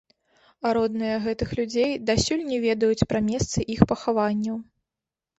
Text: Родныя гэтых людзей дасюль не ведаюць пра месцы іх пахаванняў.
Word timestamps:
Родныя 0.75 1.17
гэтых 1.25 1.49
людзей 1.59 1.91
дасюль 2.09 2.45
не 2.51 2.57
ведаюць 2.63 3.07
пра 3.11 3.21
месцы 3.27 3.59
іх 3.75 3.83
пахаванняў. 3.93 4.57